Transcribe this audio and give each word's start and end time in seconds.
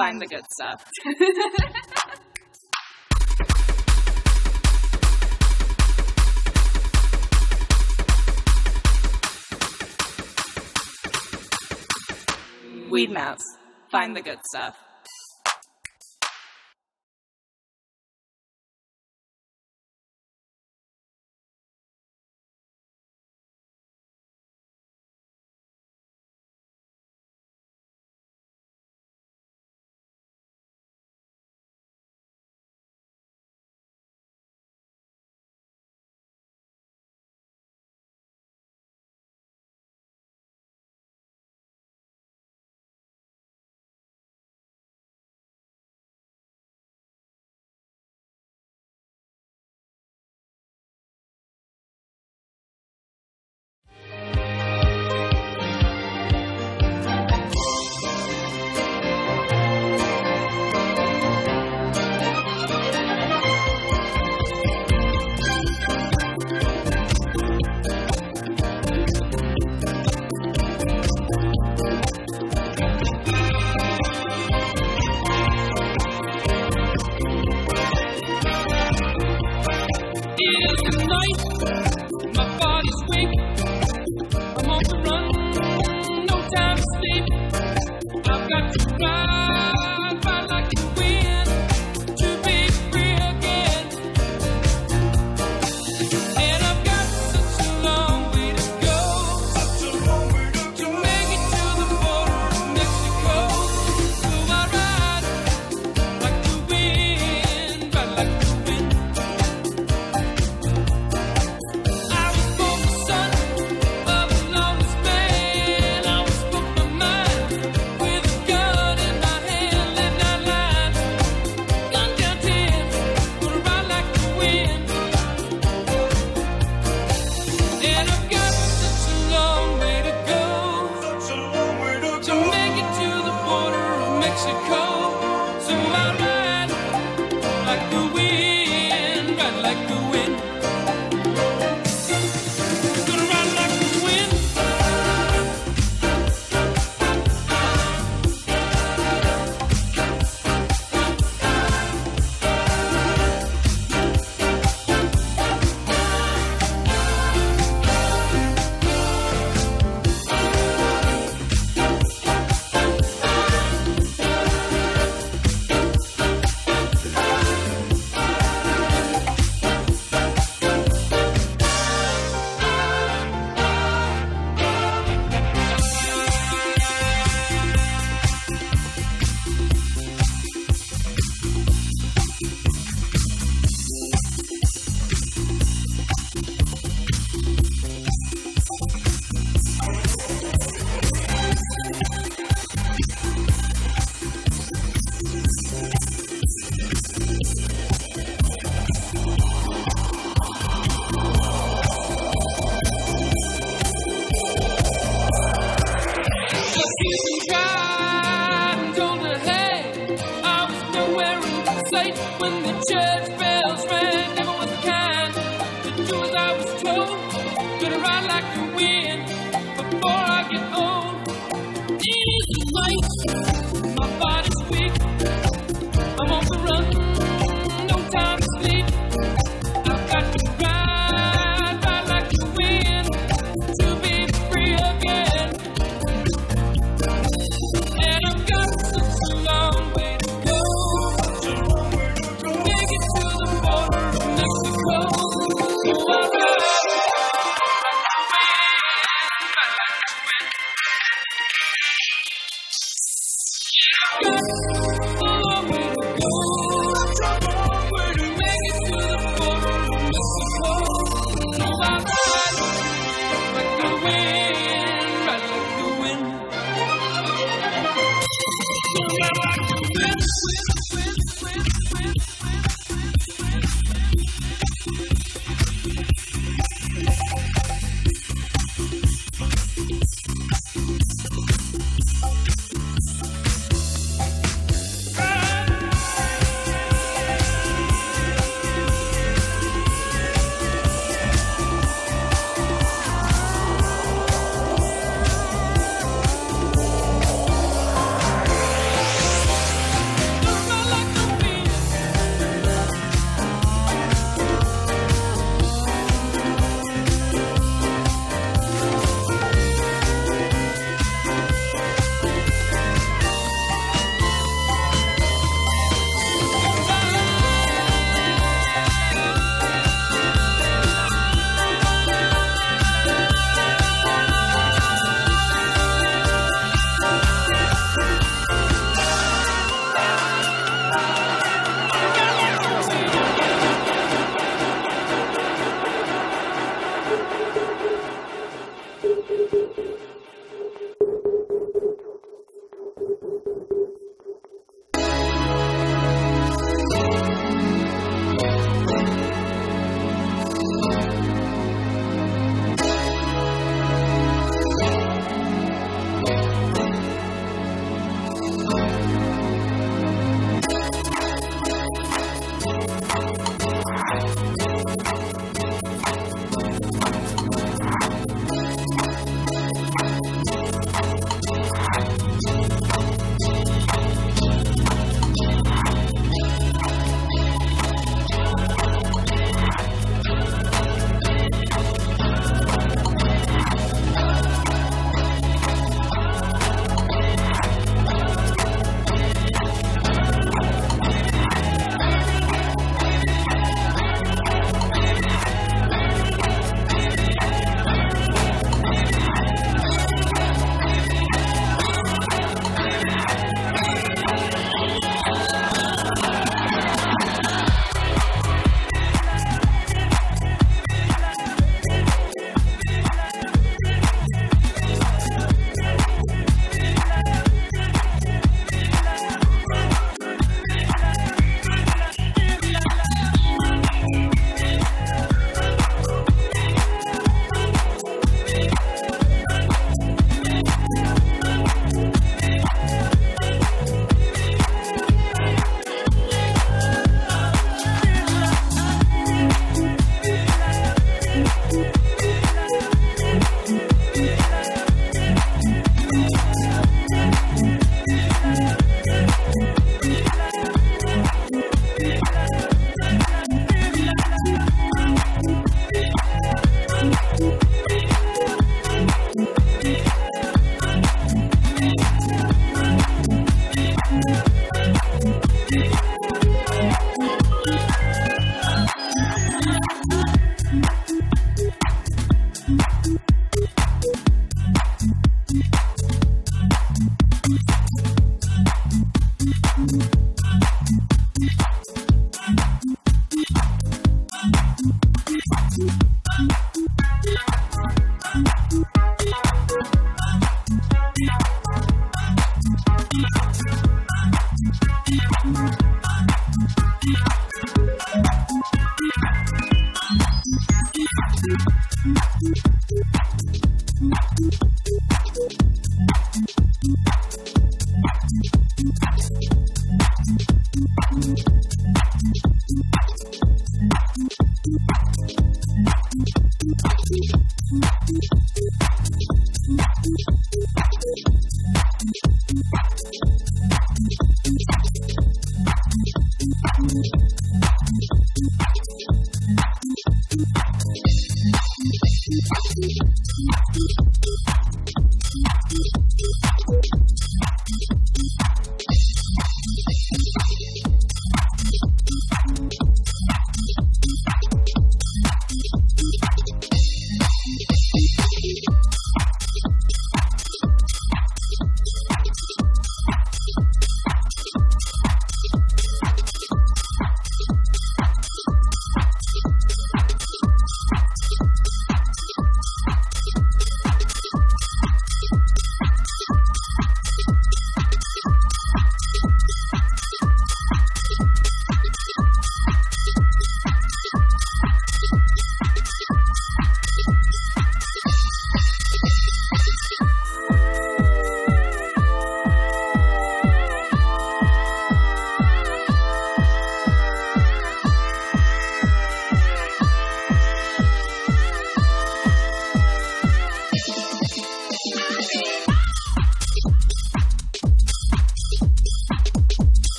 find 0.00 0.18
the 0.18 0.26
good 0.26 0.46
stuff. 0.50 0.82
Weed 12.90 13.10
Mouse. 13.10 13.44
Find 13.90 14.16
the 14.16 14.22
good 14.22 14.38
stuff. 14.50 14.74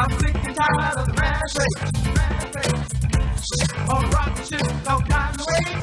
I'm 0.00 0.10
sick 0.20 0.32
and 0.32 0.54
tired 0.54 0.96
of 0.96 1.06
the 1.06 1.12
rat 1.14 1.42
race. 1.58 1.74
shakes. 3.42 3.72
rock 3.88 4.06
rotten 4.14 4.44
shit, 4.44 4.62
no 4.86 5.00
time 5.10 5.34
to 5.34 5.42
wait. 5.48 5.74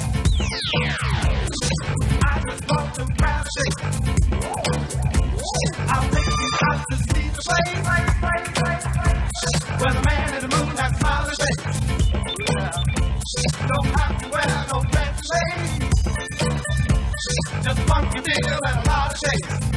I 2.24 2.40
just 2.48 2.64
want 2.70 2.96
to 2.96 3.04
grab 3.18 3.46
shakes. 3.56 3.82
I'm 5.92 6.06
thinking 6.16 6.52
I 6.56 6.80
just 6.90 6.90
to 6.90 6.96
see 7.12 7.28
the 7.28 7.42
play, 7.44 7.68
play. 8.24 8.80
Where 9.84 9.94
the 9.94 10.02
man 10.08 10.28
in 10.34 10.40
the 10.48 10.52
moon 10.56 10.72
has 10.78 10.92
smiled 10.98 11.28
and 11.28 11.36
shakes. 11.36 11.76
Yeah. 12.56 12.72
Don't 13.68 13.92
have 14.00 14.16
to 14.22 14.28
wear 14.32 14.48
no 14.72 14.80
fancy 14.96 15.28
shades. 15.28 16.00
Just 17.66 17.80
funky 17.82 18.16
your 18.16 18.24
deal 18.24 18.60
and 18.66 18.80
a 18.80 18.88
lot 18.88 19.12
of 19.12 19.18
shakes. 19.20 19.75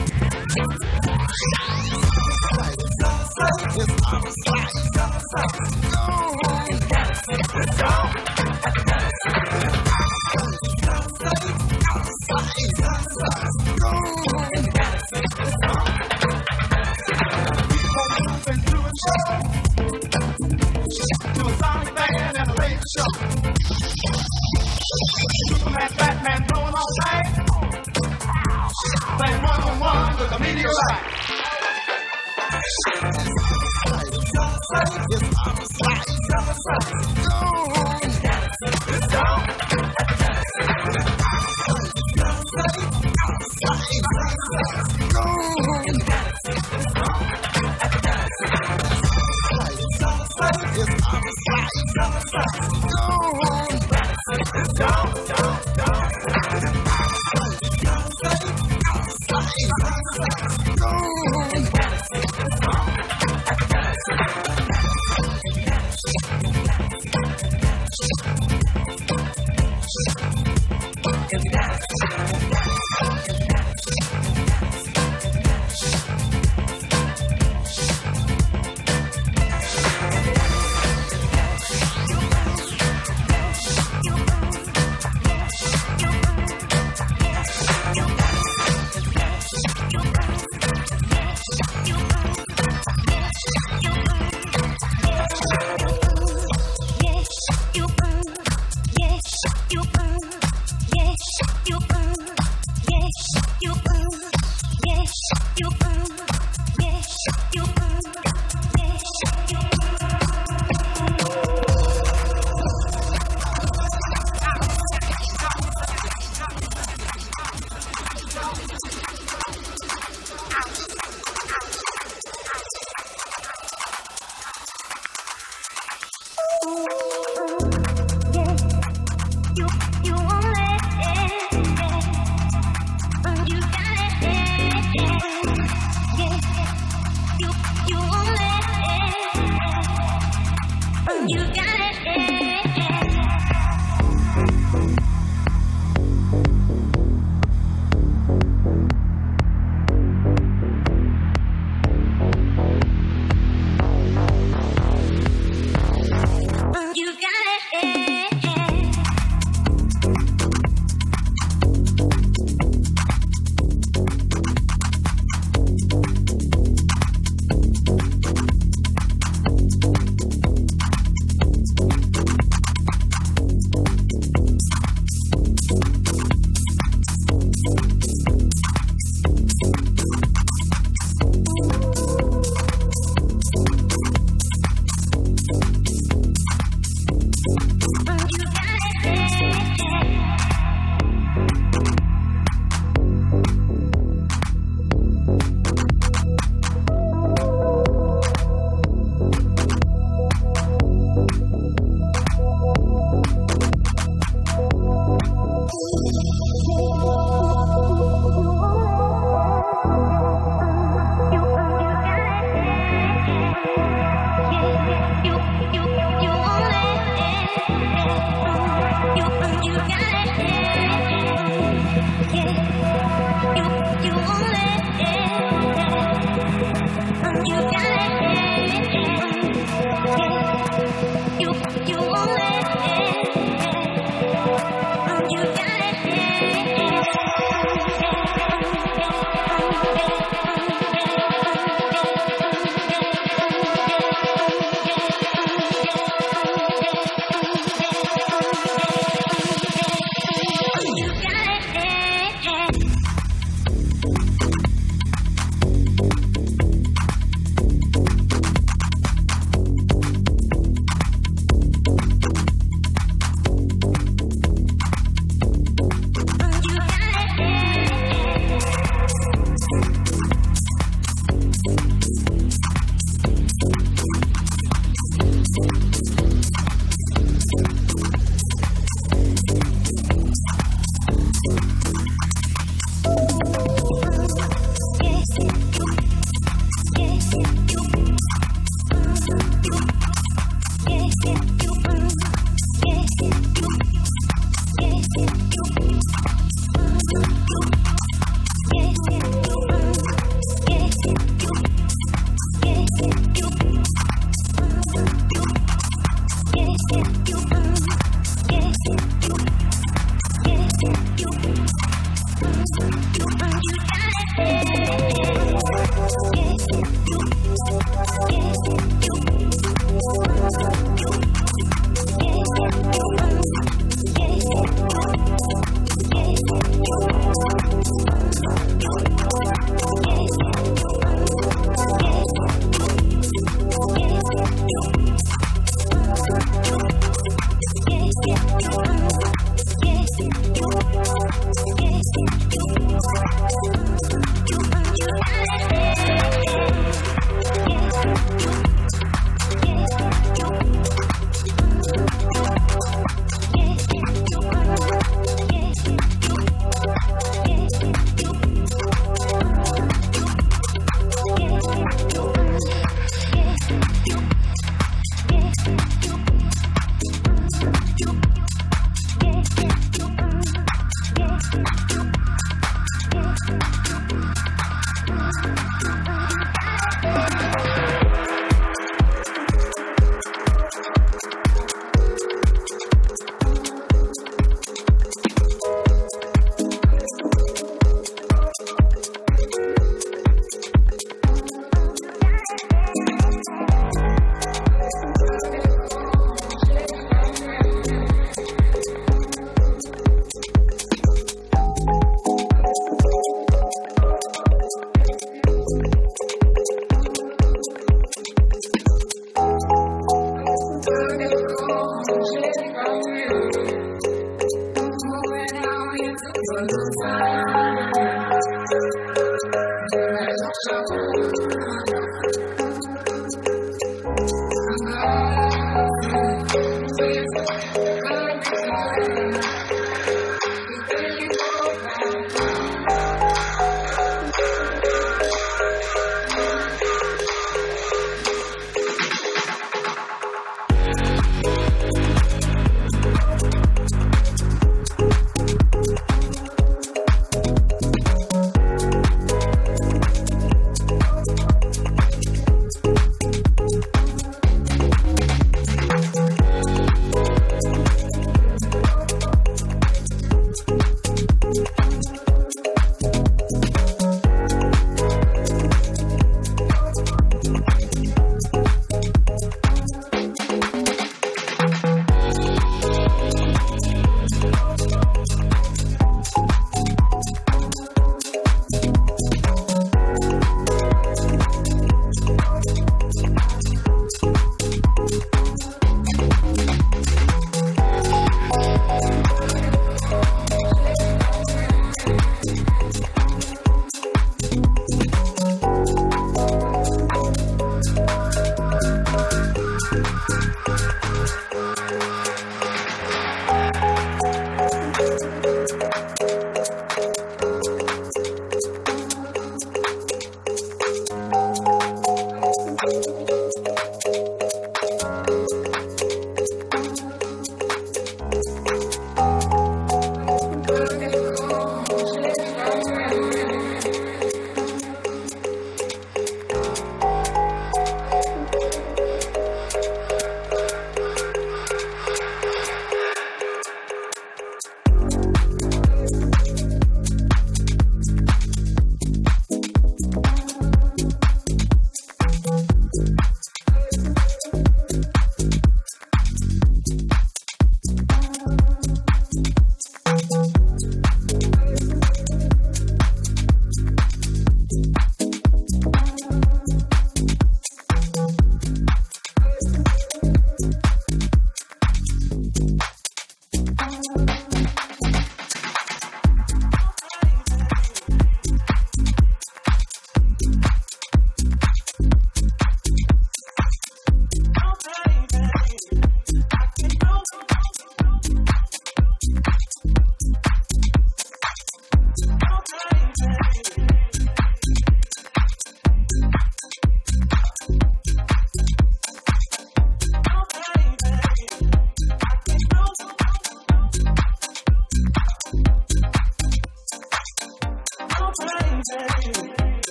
Música 363.78 364.37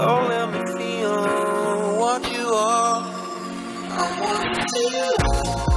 Oh, 0.00 0.26
let 0.28 0.52
me 0.52 0.60
feel 0.78 1.98
what 1.98 2.32
you 2.32 2.46
are. 2.46 3.02
I 3.90 4.20
want 4.20 5.64
to. 5.64 5.67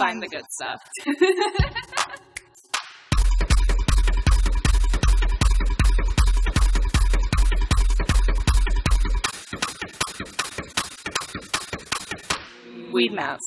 Find 0.06 0.22
the 0.22 0.28
good 0.28 0.46
stuff. 0.48 0.80
Weed 12.90 13.12
mouse. 13.12 13.38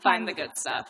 Find 0.00 0.26
the 0.26 0.32
good 0.32 0.58
stuff. 0.58 0.88